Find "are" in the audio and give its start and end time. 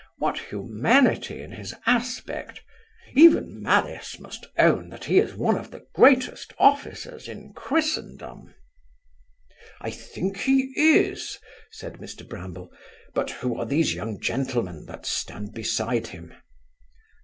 13.55-13.65